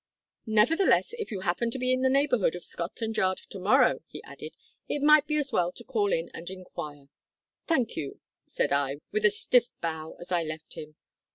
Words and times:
"`Nevertheless 0.47 1.13
if 1.19 1.29
you 1.31 1.41
happen 1.41 1.69
to 1.69 1.77
be 1.77 1.93
in 1.93 2.01
the 2.01 2.09
neighbourhood 2.09 2.55
of 2.55 2.65
Scotland 2.65 3.17
Yard 3.17 3.37
to 3.37 3.59
morrow,' 3.59 3.99
he 4.07 4.23
added, 4.23 4.57
`it 4.89 5.03
might 5.03 5.27
be 5.27 5.35
as 5.37 5.51
well 5.51 5.71
to 5.73 5.83
call 5.83 6.11
in 6.11 6.31
and 6.33 6.49
inquire.' 6.49 7.09
"`Thank 7.67 7.95
you,' 7.95 8.19
said 8.47 8.71
I, 8.71 8.95
with 9.11 9.25
a 9.25 9.29
stiff 9.29 9.67
bow 9.79 10.15
as 10.19 10.31
I 10.31 10.41
left 10.41 10.73
him. 10.73 10.95